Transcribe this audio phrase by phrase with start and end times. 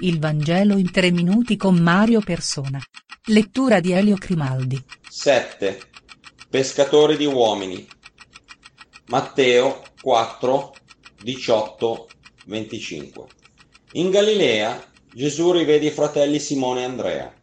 [0.00, 2.80] Il Vangelo in tre minuti con Mario Persona.
[3.26, 4.80] Lettura di Elio Crimaldi.
[5.08, 5.80] 7.
[6.48, 7.84] Pescatori di uomini.
[9.06, 10.74] Matteo 4,
[11.20, 12.08] 18,
[12.46, 13.26] 25.
[13.94, 14.80] In Galilea
[15.12, 17.34] Gesù rivede i fratelli Simone e Andrea.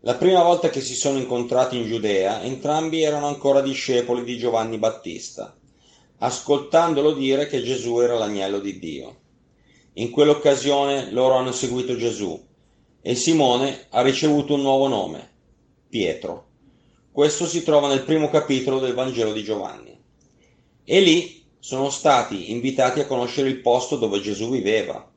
[0.00, 4.78] La prima volta che si sono incontrati in Giudea, entrambi erano ancora discepoli di Giovanni
[4.78, 5.54] Battista,
[6.20, 9.21] ascoltandolo dire che Gesù era l'agnello di Dio.
[9.94, 12.40] In quell'occasione loro hanno seguito Gesù
[13.02, 15.30] e Simone ha ricevuto un nuovo nome,
[15.90, 16.46] Pietro.
[17.10, 20.00] Questo si trova nel primo capitolo del Vangelo di Giovanni.
[20.82, 25.10] E lì sono stati invitati a conoscere il posto dove Gesù viveva.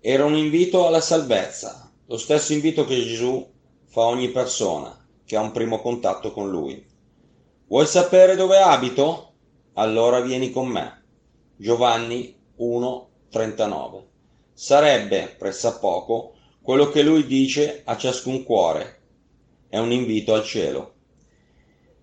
[0.00, 3.48] Era un invito alla salvezza, lo stesso invito che Gesù
[3.86, 6.84] fa a ogni persona che ha un primo contatto con lui.
[7.68, 9.34] Vuoi sapere dove abito?
[9.74, 11.04] Allora vieni con me.
[11.56, 12.36] Giovanni
[13.34, 14.02] 1:39.
[14.52, 19.00] Sarebbe pressappoco quello che lui dice a ciascun cuore.
[19.68, 20.92] È un invito al cielo.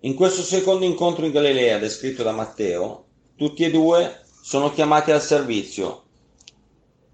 [0.00, 3.06] In questo secondo incontro in Galilea descritto da Matteo,
[3.36, 6.04] tutti e due sono chiamati al servizio.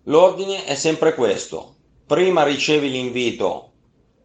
[0.05, 1.77] L'ordine è sempre questo.
[2.07, 3.73] Prima ricevi l'invito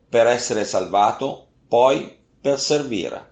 [0.10, 3.32] per essere salvato, poi per servire.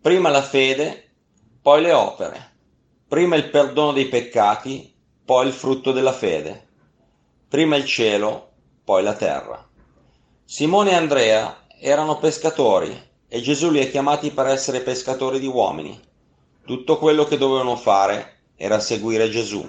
[0.00, 1.10] Prima la fede,
[1.60, 2.52] poi le opere.
[3.06, 4.93] Prima il perdono dei peccati,
[5.24, 6.66] poi il frutto della fede.
[7.48, 8.50] Prima il cielo,
[8.84, 9.66] poi la terra.
[10.44, 15.98] Simone e Andrea erano pescatori e Gesù li ha chiamati per essere pescatori di uomini.
[16.66, 19.66] Tutto quello che dovevano fare era seguire Gesù.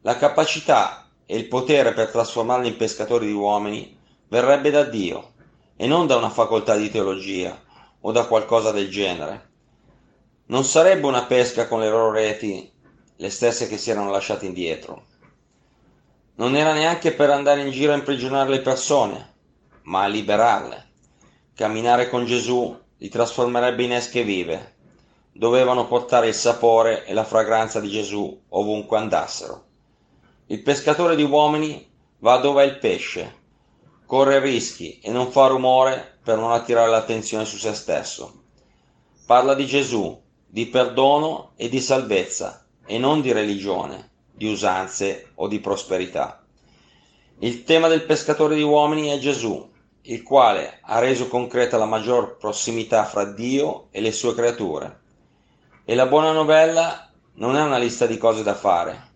[0.00, 5.32] La capacità e il potere per trasformarli in pescatori di uomini verrebbe da Dio
[5.76, 7.60] e non da una facoltà di teologia
[8.00, 9.48] o da qualcosa del genere.
[10.46, 12.78] Non sarebbe una pesca con le loro reti
[13.20, 15.04] le stesse che si erano lasciate indietro.
[16.36, 19.34] Non era neanche per andare in giro a imprigionare le persone,
[19.82, 20.88] ma a liberarle.
[21.54, 24.76] Camminare con Gesù li trasformerebbe in esche vive.
[25.32, 29.64] Dovevano portare il sapore e la fragranza di Gesù ovunque andassero.
[30.46, 31.86] Il pescatore di uomini
[32.20, 33.34] va dove è il pesce,
[34.06, 38.44] corre rischi e non fa rumore per non attirare l'attenzione su se stesso.
[39.26, 42.59] Parla di Gesù, di perdono e di salvezza,
[42.90, 46.44] e non di religione, di usanze o di prosperità.
[47.38, 49.70] Il tema del pescatore di uomini è Gesù,
[50.02, 55.02] il quale ha reso concreta la maggior prossimità fra Dio e le sue creature.
[55.84, 59.10] E la buona novella non è una lista di cose da fare,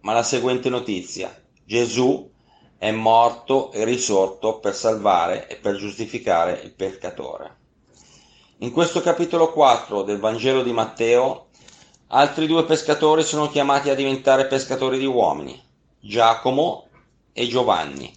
[0.00, 1.32] ma la seguente notizia.
[1.64, 2.28] Gesù
[2.76, 7.56] è morto e risorto per salvare e per giustificare il peccatore.
[8.58, 11.50] In questo capitolo 4 del Vangelo di Matteo,
[12.14, 15.58] altri due pescatori sono chiamati a diventare pescatori di uomini,
[15.98, 16.88] Giacomo
[17.32, 18.14] e Giovanni.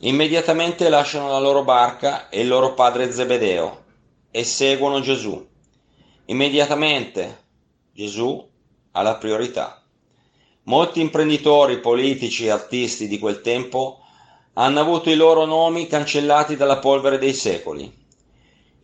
[0.00, 3.84] Immediatamente lasciano la loro barca e il loro padre Zebedeo
[4.30, 5.46] e seguono Gesù.
[6.26, 7.44] Immediatamente
[7.92, 8.44] Gesù
[8.90, 9.82] ha la priorità.
[10.64, 14.00] Molti imprenditori, politici e artisti di quel tempo
[14.54, 18.04] hanno avuto i loro nomi cancellati dalla polvere dei secoli.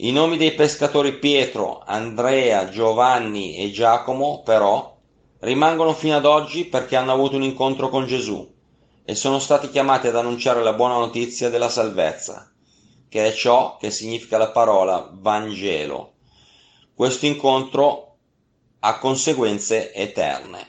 [0.02, 4.96] I nomi dei pescatori Pietro, Andrea, Giovanni e Giacomo, però,
[5.38, 8.52] rimangono fino ad oggi perché hanno avuto un incontro con Gesù
[9.04, 12.52] e sono stati chiamati ad annunciare la buona notizia della salvezza,
[13.08, 16.14] che è ciò che significa la parola Vangelo.
[16.92, 18.16] Questo incontro
[18.80, 20.66] ha conseguenze eterne.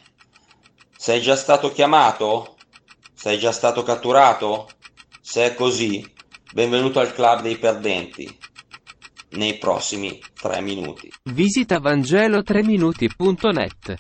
[0.96, 2.58] Sei già stato chiamato?
[3.16, 4.70] Sei già stato catturato?
[5.22, 6.08] Se è così,
[6.52, 8.52] benvenuto al club dei perdenti.
[9.34, 11.12] Nei prossimi tre minuti.
[11.32, 13.96] Visita Vangelo3minuti.net